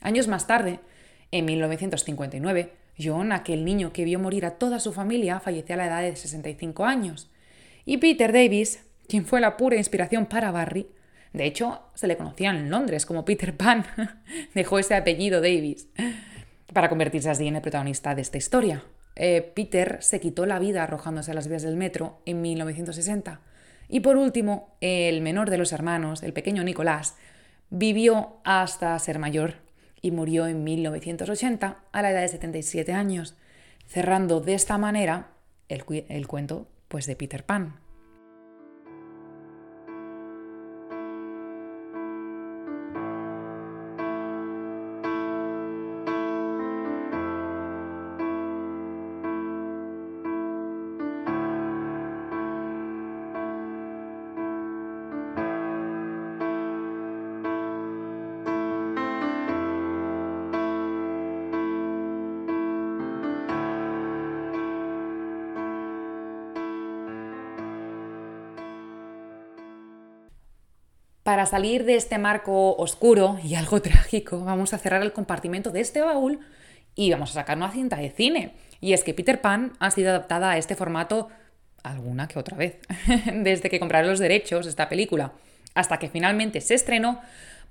Años 0.02 0.28
más 0.28 0.46
tarde, 0.46 0.82
en 1.32 1.46
1959, 1.46 2.74
John, 3.02 3.32
aquel 3.32 3.64
niño 3.64 3.94
que 3.94 4.04
vio 4.04 4.20
morir 4.20 4.46
a 4.46 4.58
toda 4.58 4.78
su 4.82 4.92
familia, 4.92 5.40
falleció 5.40 5.76
a 5.76 5.78
la 5.78 5.86
edad 5.88 6.02
de 6.02 6.18
65 6.18 6.84
años. 6.84 7.32
Y 7.86 7.96
Peter 7.96 8.34
Davis, 8.34 8.84
quien 9.08 9.26
fue 9.26 9.40
la 9.40 9.56
pura 9.56 9.78
inspiración 9.78 10.26
para 10.26 10.52
Barry, 10.52 10.90
de 11.32 11.46
hecho, 11.46 11.82
se 11.94 12.08
le 12.08 12.18
conocía 12.18 12.50
en 12.50 12.70
Londres 12.70 13.06
como 13.06 13.24
Peter 13.24 13.56
Pan. 13.56 13.86
Dejó 14.54 14.78
ese 14.78 14.96
apellido 14.96 15.40
Davis 15.40 15.88
para 16.74 16.90
convertirse 16.90 17.30
así 17.30 17.48
en 17.48 17.56
el 17.56 17.62
protagonista 17.62 18.16
de 18.16 18.22
esta 18.22 18.38
historia. 18.38 18.84
Eh, 19.16 19.50
Peter 19.56 20.00
se 20.02 20.20
quitó 20.20 20.46
la 20.46 20.60
vida 20.60 20.84
arrojándose 20.84 21.32
a 21.32 21.36
las 21.36 21.48
vías 21.48 21.64
del 21.64 21.78
metro 21.78 22.22
en 22.26 22.42
1960. 22.42 23.40
Y 23.94 24.00
por 24.00 24.16
último, 24.16 24.78
el 24.80 25.20
menor 25.20 25.50
de 25.50 25.58
los 25.58 25.74
hermanos, 25.74 26.24
el 26.24 26.32
pequeño 26.32 26.64
Nicolás, 26.64 27.16
vivió 27.70 28.38
hasta 28.46 28.98
ser 29.00 29.20
mayor 29.20 29.56
y 30.02 30.12
murió 30.12 30.48
en 30.48 30.64
1980 30.64 31.78
a 31.92 32.02
la 32.02 32.12
edad 32.12 32.22
de 32.22 32.30
77 32.30 32.94
años, 32.94 33.36
cerrando 33.88 34.40
de 34.40 34.54
esta 34.54 34.78
manera 34.78 35.32
el, 35.68 35.84
el 36.08 36.28
cuento 36.28 36.70
pues, 36.88 37.06
de 37.06 37.18
Peter 37.18 37.46
Pan. 37.46 37.81
Para 71.32 71.46
salir 71.46 71.86
de 71.86 71.96
este 71.96 72.18
marco 72.18 72.76
oscuro 72.76 73.40
y 73.42 73.56
algo 73.56 73.82
trágico, 73.82 74.44
vamos 74.44 74.74
a 74.74 74.78
cerrar 74.78 75.02
el 75.02 75.14
compartimento 75.14 75.72
de 75.72 75.80
este 75.80 76.02
baúl 76.02 76.42
y 76.94 77.10
vamos 77.10 77.30
a 77.30 77.36
sacar 77.36 77.56
una 77.56 77.72
cinta 77.72 77.96
de 77.96 78.10
cine. 78.10 78.52
Y 78.82 78.92
es 78.92 79.06
que 79.06 79.14
Peter 79.14 79.40
Pan 79.40 79.72
ha 79.80 79.92
sido 79.92 80.10
adaptada 80.10 80.52
a 80.52 80.58
este 80.58 80.76
formato 80.76 81.30
alguna 81.84 82.28
que 82.28 82.38
otra 82.38 82.58
vez. 82.58 82.80
Desde 83.34 83.70
que 83.70 83.80
compraron 83.80 84.10
los 84.10 84.20
derechos 84.20 84.66
de 84.66 84.72
esta 84.72 84.90
película 84.90 85.32
hasta 85.74 86.00
que 86.00 86.10
finalmente 86.10 86.60
se 86.60 86.74
estrenó, 86.74 87.22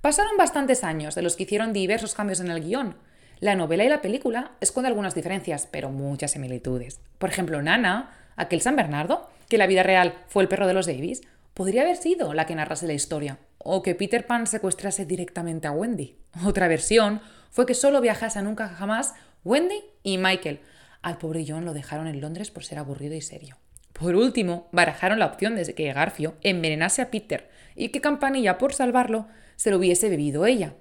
pasaron 0.00 0.38
bastantes 0.38 0.82
años, 0.82 1.14
de 1.14 1.20
los 1.20 1.36
que 1.36 1.42
hicieron 1.42 1.74
diversos 1.74 2.14
cambios 2.14 2.40
en 2.40 2.50
el 2.50 2.64
guion. 2.64 2.96
La 3.40 3.56
novela 3.56 3.84
y 3.84 3.90
la 3.90 4.00
película 4.00 4.52
esconden 4.62 4.92
algunas 4.92 5.14
diferencias, 5.14 5.68
pero 5.70 5.90
muchas 5.90 6.30
similitudes. 6.30 7.02
Por 7.18 7.28
ejemplo, 7.28 7.60
Nana, 7.60 8.10
aquel 8.36 8.62
San 8.62 8.76
Bernardo, 8.76 9.28
que 9.50 9.56
en 9.56 9.60
la 9.60 9.66
vida 9.66 9.82
real 9.82 10.14
fue 10.28 10.44
el 10.44 10.48
perro 10.48 10.66
de 10.66 10.72
los 10.72 10.86
Davis, 10.86 11.20
podría 11.52 11.82
haber 11.82 11.98
sido 11.98 12.32
la 12.32 12.46
que 12.46 12.54
narrase 12.54 12.86
la 12.86 12.94
historia, 12.94 13.36
o 13.62 13.82
que 13.82 13.94
Peter 13.94 14.26
Pan 14.26 14.46
secuestrase 14.46 15.06
directamente 15.06 15.68
a 15.68 15.72
Wendy. 15.72 16.16
Otra 16.44 16.68
versión 16.68 17.20
fue 17.50 17.66
que 17.66 17.74
solo 17.74 18.00
viajase 18.00 18.40
nunca 18.42 18.68
jamás 18.68 19.14
Wendy 19.44 19.82
y 20.02 20.18
Michael. 20.18 20.60
Al 21.02 21.18
pobre 21.18 21.44
John 21.46 21.64
lo 21.64 21.74
dejaron 21.74 22.06
en 22.06 22.20
Londres 22.20 22.50
por 22.50 22.64
ser 22.64 22.78
aburrido 22.78 23.14
y 23.14 23.20
serio. 23.20 23.56
Por 23.92 24.16
último, 24.16 24.68
barajaron 24.72 25.18
la 25.18 25.26
opción 25.26 25.56
de 25.56 25.74
que 25.74 25.92
Garfio 25.92 26.34
envenenase 26.42 27.02
a 27.02 27.10
Peter 27.10 27.50
y 27.74 27.88
que 27.88 28.00
Campanilla, 28.00 28.56
por 28.56 28.72
salvarlo, 28.72 29.26
se 29.56 29.70
lo 29.70 29.76
hubiese 29.76 30.08
bebido 30.08 30.46
ella. 30.46 30.74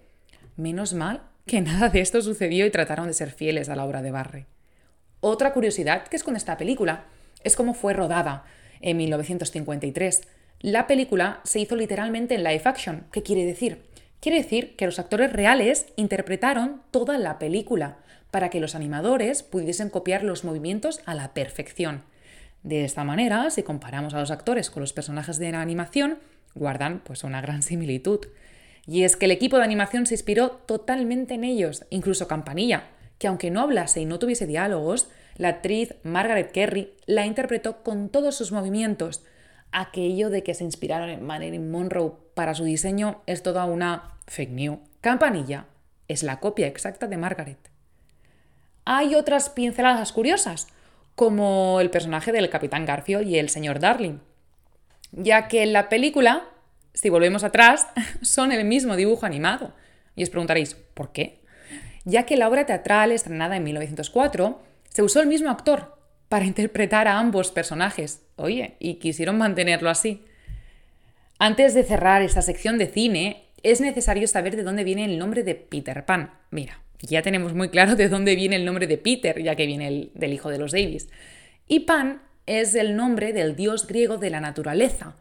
Menos 0.55 0.93
mal 0.93 1.23
que 1.45 1.61
nada 1.61 1.89
de 1.89 1.99
esto 1.99 2.21
sucedió 2.21 2.65
y 2.65 2.71
trataron 2.71 3.07
de 3.07 3.13
ser 3.13 3.31
fieles 3.31 3.69
a 3.69 3.75
la 3.75 3.83
obra 3.83 4.01
de 4.01 4.11
Barry. 4.11 4.45
Otra 5.19 5.51
curiosidad 5.51 6.07
que 6.07 6.15
es 6.15 6.23
con 6.23 6.35
esta 6.35 6.57
película 6.57 7.05
es 7.43 7.55
cómo 7.55 7.73
fue 7.73 7.93
rodada 7.93 8.45
en 8.81 8.97
1953. 8.97 10.21
La 10.61 10.87
película 10.87 11.39
se 11.45 11.61
hizo 11.61 11.77
literalmente 11.77 12.35
en 12.35 12.43
live 12.43 12.63
action. 12.65 13.05
¿Qué 13.13 13.23
quiere 13.23 13.45
decir? 13.45 13.83
Quiere 14.19 14.39
decir 14.39 14.75
que 14.75 14.85
los 14.85 14.99
actores 14.99 15.31
reales 15.31 15.85
interpretaron 15.95 16.81
toda 16.91 17.17
la 17.17 17.39
película 17.39 17.99
para 18.29 18.49
que 18.49 18.59
los 18.59 18.75
animadores 18.75 19.41
pudiesen 19.41 19.89
copiar 19.89 20.23
los 20.23 20.43
movimientos 20.43 20.99
a 21.05 21.15
la 21.15 21.33
perfección. 21.33 22.03
De 22.63 22.83
esta 22.83 23.05
manera, 23.05 23.49
si 23.51 23.63
comparamos 23.63 24.13
a 24.13 24.19
los 24.19 24.31
actores 24.31 24.69
con 24.69 24.81
los 24.81 24.91
personajes 24.91 25.37
de 25.37 25.49
la 25.53 25.61
animación, 25.61 26.19
guardan 26.55 26.99
pues 27.05 27.23
una 27.23 27.39
gran 27.39 27.63
similitud. 27.63 28.19
Y 28.85 29.03
es 29.03 29.15
que 29.15 29.25
el 29.25 29.31
equipo 29.31 29.57
de 29.57 29.63
animación 29.63 30.05
se 30.07 30.15
inspiró 30.15 30.51
totalmente 30.65 31.35
en 31.35 31.45
ellos, 31.45 31.85
incluso 31.89 32.27
Campanilla, 32.27 32.89
que 33.17 33.27
aunque 33.27 33.49
no 33.49 33.61
hablase 33.61 34.01
y 34.01 34.05
no 34.05 34.19
tuviese 34.19 34.45
diálogos, 34.45 35.09
la 35.37 35.47
actriz 35.47 35.95
Margaret 36.03 36.51
Kerry 36.51 36.91
la 37.05 37.25
interpretó 37.25 37.81
con 37.81 38.09
todos 38.09 38.35
sus 38.35 38.51
movimientos, 38.51 39.23
aquello 39.71 40.29
de 40.29 40.43
que 40.43 40.53
se 40.53 40.63
inspiraron 40.63 41.09
en 41.09 41.25
Marilyn 41.25 41.71
Monroe 41.71 42.13
para 42.33 42.55
su 42.55 42.63
diseño 42.63 43.21
es 43.25 43.43
toda 43.43 43.65
una 43.65 44.15
fake 44.27 44.51
news. 44.51 44.79
Campanilla 45.01 45.65
es 46.07 46.23
la 46.23 46.39
copia 46.39 46.67
exacta 46.67 47.07
de 47.07 47.17
Margaret. 47.17 47.57
Hay 48.85 49.15
otras 49.15 49.49
pinceladas 49.49 50.11
curiosas, 50.11 50.67
como 51.15 51.79
el 51.81 51.89
personaje 51.89 52.31
del 52.31 52.49
Capitán 52.49 52.85
Garfield 52.85 53.27
y 53.27 53.37
el 53.37 53.49
señor 53.49 53.79
Darling, 53.79 54.19
ya 55.11 55.47
que 55.47 55.63
en 55.63 55.73
la 55.73 55.89
película, 55.89 56.45
si 56.93 57.09
volvemos 57.09 57.43
atrás, 57.43 57.87
son 58.21 58.51
el 58.51 58.65
mismo 58.65 58.95
dibujo 58.95 59.25
animado. 59.25 59.73
Y 60.15 60.23
os 60.23 60.29
preguntaréis, 60.29 60.75
¿por 60.75 61.11
qué? 61.11 61.41
Ya 62.05 62.23
que 62.23 62.37
la 62.37 62.47
obra 62.47 62.65
teatral 62.65 63.11
estrenada 63.11 63.57
en 63.57 63.63
1904 63.63 64.61
se 64.89 65.03
usó 65.03 65.21
el 65.21 65.27
mismo 65.27 65.49
actor 65.49 65.98
para 66.29 66.45
interpretar 66.45 67.07
a 67.07 67.19
ambos 67.19 67.51
personajes. 67.51 68.21
Oye, 68.35 68.75
y 68.79 68.95
quisieron 68.95 69.37
mantenerlo 69.37 69.89
así. 69.89 70.23
Antes 71.39 71.73
de 71.73 71.83
cerrar 71.83 72.21
esta 72.21 72.41
sección 72.41 72.77
de 72.77 72.87
cine, 72.87 73.45
es 73.63 73.81
necesario 73.81 74.27
saber 74.27 74.55
de 74.55 74.63
dónde 74.63 74.83
viene 74.83 75.05
el 75.05 75.17
nombre 75.17 75.43
de 75.43 75.55
Peter 75.55 76.05
Pan. 76.05 76.33
Mira, 76.51 76.81
ya 76.99 77.21
tenemos 77.21 77.53
muy 77.53 77.69
claro 77.69 77.95
de 77.95 78.09
dónde 78.09 78.35
viene 78.35 78.55
el 78.55 78.65
nombre 78.65 78.87
de 78.87 78.97
Peter, 78.97 79.41
ya 79.41 79.55
que 79.55 79.65
viene 79.65 80.11
del 80.13 80.33
hijo 80.33 80.49
de 80.49 80.59
los 80.59 80.71
Davis. 80.71 81.09
Y 81.67 81.81
Pan 81.81 82.21
es 82.45 82.75
el 82.75 82.95
nombre 82.95 83.33
del 83.33 83.55
dios 83.55 83.87
griego 83.87 84.17
de 84.17 84.29
la 84.29 84.41
naturaleza. 84.41 85.15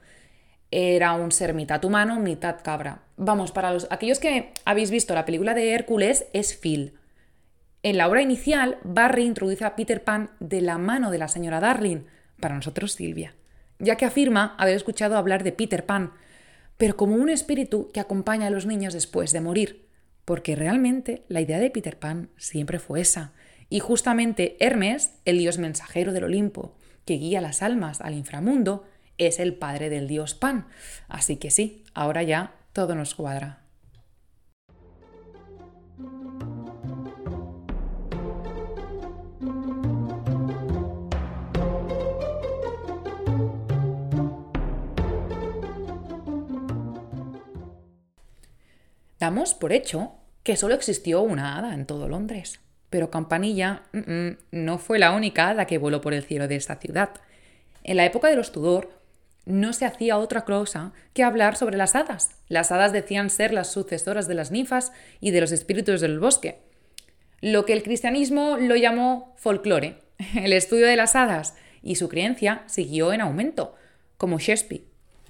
Era 0.71 1.15
un 1.15 1.33
ser 1.33 1.55
mitad 1.55 1.83
humano, 1.85 2.21
mitad 2.21 2.57
cabra. 2.63 3.03
Vamos, 3.17 3.53
para 3.53 3.73
los, 3.73 3.87
aquellos 3.91 4.19
que 4.19 4.53
habéis 4.65 4.91
visto 4.91 5.15
la 5.15 5.25
película 5.25 5.55
de 5.55 5.73
Hércules, 5.73 6.27
es 6.33 6.55
Phil. 6.55 6.95
En 7.83 7.97
la 7.97 8.09
obra 8.09 8.23
inicial, 8.23 8.79
Barry 8.83 9.25
introduce 9.25 9.65
a 9.65 9.77
Peter 9.77 10.03
Pan 10.03 10.31
de 10.41 10.61
la 10.61 10.79
mano 10.79 11.13
de 11.13 11.19
la 11.19 11.29
señora 11.29 11.61
Darling, 11.61 12.01
para 12.41 12.57
nosotros 12.57 12.93
Silvia, 12.93 13.35
ya 13.79 13.97
que 13.97 14.05
afirma 14.05 14.57
haber 14.59 14.75
escuchado 14.75 15.17
hablar 15.17 15.45
de 15.45 15.53
Peter 15.53 15.87
Pan, 15.87 16.13
pero 16.77 16.97
como 16.97 17.15
un 17.15 17.29
espíritu 17.29 17.91
que 17.93 18.01
acompaña 18.01 18.49
a 18.49 18.51
los 18.51 18.67
niños 18.67 18.95
después 18.95 19.33
de 19.33 19.41
morir, 19.41 19.87
porque 20.25 20.57
realmente 20.57 21.25
la 21.29 21.41
idea 21.41 21.61
de 21.61 21.71
Peter 21.71 21.99
Pan 21.99 22.31
siempre 22.37 22.81
fue 22.81 23.01
esa. 23.01 23.33
Y 23.71 23.79
justamente 23.79 24.57
Hermes, 24.59 25.13
el 25.25 25.39
dios 25.39 25.59
mensajero 25.59 26.13
del 26.13 26.25
Olimpo, 26.25 26.77
que 27.05 27.15
guía 27.15 27.41
las 27.41 27.63
almas 27.63 28.01
al 28.01 28.15
inframundo, 28.15 28.87
es 29.19 29.39
el 29.39 29.55
padre 29.55 29.89
del 29.89 30.09
dios 30.09 30.35
Pan. 30.35 30.67
Así 31.09 31.37
que 31.37 31.51
sí, 31.51 31.85
ahora 31.95 32.23
ya 32.25 32.55
todo 32.73 32.95
nos 32.95 33.15
cuadra. 33.15 33.68
Damos 49.19 49.55
por 49.55 49.73
hecho 49.73 50.13
que 50.43 50.57
solo 50.57 50.75
existió 50.75 51.23
una 51.23 51.59
hada 51.59 51.75
en 51.75 51.87
todo 51.87 52.09
Londres. 52.09 52.61
Pero 52.91 53.11
Campanilla 53.11 53.83
no 54.51 54.79
fue 54.79 54.99
la 54.99 55.13
única 55.13 55.49
hada 55.49 55.67
que 55.67 55.79
voló 55.79 56.01
por 56.01 56.15
el 56.15 56.23
cielo 56.23 56.49
de 56.49 56.57
esta 56.57 56.77
ciudad. 56.77 57.11
En 57.85 57.97
la 57.97 58.07
época 58.07 58.29
de 58.29 58.37
los 58.37 58.53
Tudor 58.53 58.91
no 59.45 59.73
se 59.73 59.87
hacía 59.87 60.19
otra 60.19 60.45
cosa 60.45 60.93
que 61.15 61.23
hablar 61.23 61.57
sobre 61.57 61.77
las 61.77 61.95
hadas. 61.95 62.31
Las 62.49 62.71
hadas 62.71 62.93
decían 62.93 63.31
ser 63.31 63.53
las 63.53 63.73
sucesoras 63.73 64.29
de 64.29 64.35
las 64.35 64.51
ninfas 64.51 64.93
y 65.21 65.33
de 65.33 65.41
los 65.41 65.53
espíritus 65.53 66.01
del 66.01 66.21
bosque. 66.21 66.59
Lo 67.41 67.65
que 67.65 67.73
el 67.73 67.83
cristianismo 67.83 68.57
lo 68.59 68.77
llamó 68.77 69.35
folclore. 69.37 69.97
El 70.35 70.53
estudio 70.53 70.87
de 70.87 70.97
las 70.97 71.15
hadas 71.15 71.55
y 71.83 71.95
su 71.95 72.09
creencia 72.09 72.63
siguió 72.67 73.13
en 73.13 73.21
aumento, 73.21 73.75
como 74.17 74.39
Shakespeare 74.39 74.83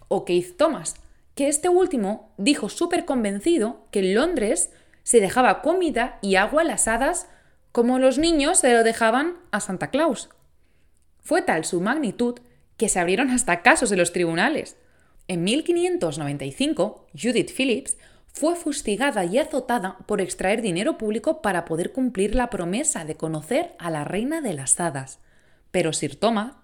o 0.09 0.25
Keith 0.25 0.57
Thomas, 0.57 0.97
que 1.39 1.47
este 1.47 1.69
último 1.69 2.35
dijo 2.37 2.69
súper 2.69 3.05
convencido 3.05 3.87
que 3.93 4.01
en 4.01 4.17
Londres 4.17 4.73
se 5.05 5.21
dejaba 5.21 5.63
comida 5.63 6.19
y 6.21 6.35
agua 6.35 6.63
a 6.63 6.65
las 6.65 6.89
hadas 6.89 7.29
como 7.71 8.01
los 8.01 8.19
niños 8.19 8.59
se 8.59 8.73
lo 8.73 8.83
dejaban 8.83 9.37
a 9.53 9.61
Santa 9.61 9.91
Claus. 9.91 10.31
Fue 11.21 11.41
tal 11.43 11.65
su 11.65 11.81
magnitud 11.81 12.41
que 12.77 12.89
se 12.89 12.99
abrieron 12.99 13.31
hasta 13.31 13.63
casos 13.63 13.93
en 13.93 13.99
los 13.99 14.13
tribunales. 14.13 14.79
En 15.29 15.45
1595, 15.45 17.07
Judith 17.13 17.53
Phillips 17.57 17.97
fue 18.27 18.57
fustigada 18.57 19.25
y 19.25 19.39
azotada 19.39 19.99
por 20.07 20.21
extraer 20.21 20.61
dinero 20.61 20.99
público 20.99 21.41
para 21.41 21.65
poder 21.67 21.93
cumplir 21.93 22.35
la 22.35 22.51
promesa 22.51 23.05
de 23.05 23.15
conocer 23.15 23.77
a 23.79 23.91
la 23.93 24.03
reina 24.03 24.41
de 24.41 24.55
las 24.55 24.81
hadas. 24.81 25.21
Pero 25.71 25.93
Sir 25.93 26.17
Thomas, 26.17 26.57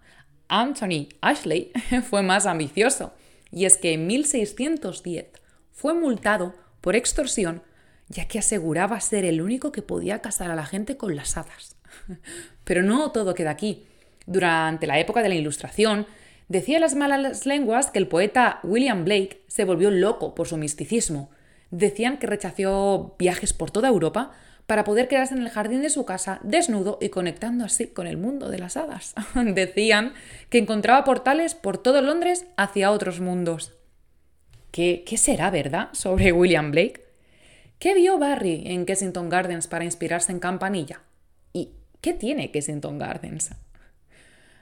Anthony 0.49 1.11
Ashley, 1.21 1.71
fue 2.11 2.23
más 2.23 2.45
ambicioso 2.45 3.13
y 3.55 3.67
es 3.67 3.79
que 3.79 3.93
en 3.93 4.07
1610 4.07 5.27
fue 5.73 5.95
multado 5.95 6.55
por 6.81 6.97
extorsión 6.97 7.63
ya 8.09 8.27
que 8.27 8.39
aseguraba 8.39 9.01
ser 9.01 9.25
el 9.25 9.41
único 9.41 9.73
que 9.73 9.83
podía 9.83 10.21
casar 10.21 10.51
a 10.51 10.55
la 10.55 10.67
gente 10.67 10.97
con 10.97 11.17
las 11.17 11.37
hadas. 11.37 11.77
Pero 12.65 12.83
no 12.83 13.13
todo 13.13 13.35
queda 13.35 13.51
aquí. 13.51 13.87
Durante 14.27 14.87
la 14.87 14.99
época 14.99 15.23
de 15.23 15.29
la 15.29 15.35
Ilustración, 15.35 16.07
decía 16.49 16.79
las 16.79 16.95
malas 16.95 17.47
lenguas 17.47 17.91
que 17.91 17.99
el 17.99 18.09
poeta 18.09 18.61
William 18.63 19.05
Blake 19.05 19.43
se 19.49 19.65
volvió 19.65 19.91
loco 19.91 20.35
por 20.35 20.49
su 20.49 20.57
misticismo. 20.57 21.31
Decían 21.71 22.19
que 22.19 22.27
rechazó 22.27 23.17
viajes 23.19 23.53
por 23.53 23.71
toda 23.71 23.89
Europa 23.89 24.33
para 24.67 24.85
poder 24.85 25.09
quedarse 25.09 25.35
en 25.35 25.43
el 25.43 25.51
jardín 25.51 25.83
de 25.83 25.91
su 25.91 26.05
casa 26.05 26.41
desnudo 26.43 26.99
y 27.01 27.11
conectando 27.11 27.65
así 27.65 27.87
con 27.89 28.07
el 28.07 28.17
mundo 28.17 28.49
de 28.49 28.59
las 28.59 28.77
hadas. 28.77 29.15
Decían 29.35 30.15
que 30.49 30.59
encontraba 30.59 31.05
portales 31.05 31.55
por 31.55 31.79
todo 31.79 32.01
Londres 32.01 32.47
hacia 32.57 32.91
otros 32.91 33.21
mundos. 33.21 33.73
¿Qué, 34.71 35.05
¿Qué 35.07 35.17
será 35.17 35.51
verdad 35.51 35.89
sobre 35.93 36.33
William 36.33 36.71
Blake? 36.71 37.05
¿Qué 37.79 37.95
vio 37.95 38.19
Barry 38.19 38.63
en 38.67 38.87
Kensington 38.87 39.29
Gardens 39.29 39.67
para 39.67 39.85
inspirarse 39.85 40.33
en 40.33 40.41
Campanilla? 40.41 41.03
¿Y 41.53 41.71
qué 42.01 42.15
tiene 42.15 42.51
Kensington 42.51 42.99
Gardens? 42.99 43.51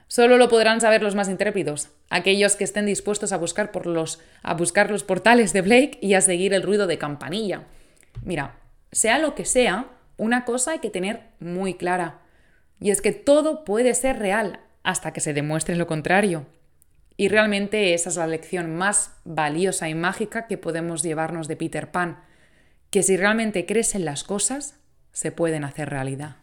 Solo 0.07 0.37
lo 0.37 0.49
podrán 0.49 0.79
saber 0.79 1.01
los 1.01 1.15
más 1.15 1.29
intrépidos, 1.29 1.89
aquellos 2.09 2.55
que 2.55 2.65
estén 2.65 2.85
dispuestos 2.85 3.31
a 3.31 3.37
buscar, 3.37 3.71
por 3.71 3.87
los, 3.87 4.19
a 4.43 4.53
buscar 4.53 4.91
los 4.91 5.03
portales 5.03 5.53
de 5.53 5.61
Blake 5.61 5.97
y 6.01 6.13
a 6.13 6.21
seguir 6.21 6.53
el 6.53 6.61
ruido 6.61 6.85
de 6.85 6.99
Campanilla. 6.99 7.63
Mira, 8.21 8.59
sea 8.93 9.19
lo 9.19 9.35
que 9.35 9.45
sea, 9.45 9.87
una 10.17 10.45
cosa 10.45 10.71
hay 10.71 10.79
que 10.79 10.89
tener 10.89 11.21
muy 11.39 11.73
clara. 11.73 12.21
Y 12.79 12.91
es 12.91 13.01
que 13.01 13.11
todo 13.11 13.65
puede 13.65 13.93
ser 13.93 14.19
real 14.19 14.59
hasta 14.83 15.13
que 15.13 15.21
se 15.21 15.33
demuestre 15.33 15.75
lo 15.75 15.87
contrario. 15.87 16.45
Y 17.15 17.27
realmente 17.27 17.93
esa 17.93 18.09
es 18.09 18.15
la 18.15 18.27
lección 18.27 18.75
más 18.75 19.15
valiosa 19.23 19.89
y 19.89 19.95
mágica 19.95 20.47
que 20.47 20.57
podemos 20.57 21.03
llevarnos 21.03 21.47
de 21.47 21.55
Peter 21.55 21.91
Pan, 21.91 22.23
que 22.89 23.03
si 23.03 23.17
realmente 23.17 23.65
crees 23.65 23.95
en 23.95 24.05
las 24.05 24.23
cosas, 24.23 24.79
se 25.11 25.31
pueden 25.31 25.63
hacer 25.63 25.89
realidad. 25.89 26.37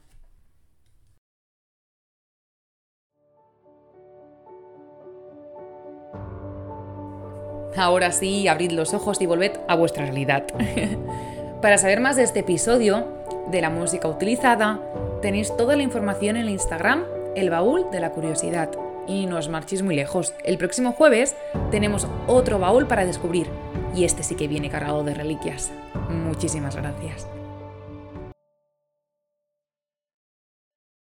Ahora 7.77 8.13
sí, 8.13 8.49
abrid 8.49 8.73
los 8.73 8.95
ojos 8.95 9.21
y 9.21 9.27
volved 9.27 9.53
a 9.69 9.75
vuestra 9.75 10.05
realidad. 10.05 10.47
Para 11.61 11.77
saber 11.77 12.01
más 12.01 12.17
de 12.17 12.23
este 12.23 12.41
episodio, 12.41 13.07
de 13.51 13.61
la 13.61 13.69
música 13.69 14.09
utilizada, 14.09 14.81
tenéis 15.21 15.55
toda 15.57 15.77
la 15.77 15.83
información 15.83 16.37
en 16.37 16.43
el 16.43 16.49
Instagram, 16.49 17.05
el 17.37 17.51
baúl 17.51 17.87
de 17.93 18.01
la 18.01 18.13
curiosidad. 18.13 18.71
Y 19.07 19.27
no 19.27 19.37
os 19.37 19.49
marchéis 19.49 19.83
muy 19.83 19.95
lejos. 19.95 20.33
El 20.45 20.57
próximo 20.57 20.93
jueves 20.93 21.37
tenemos 21.71 22.07
otro 22.27 22.59
baúl 22.59 22.87
para 22.87 23.05
descubrir. 23.05 23.49
Y 23.95 24.05
este 24.05 24.23
sí 24.23 24.37
que 24.37 24.49
viene 24.49 24.71
cargado 24.71 25.05
de 25.05 25.13
reliquias. 25.13 25.71
Muchísimas 26.09 26.77
gracias. 26.77 27.27